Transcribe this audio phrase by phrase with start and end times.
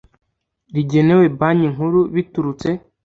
[0.73, 2.69] rigenewe Banki Nkuru biturutse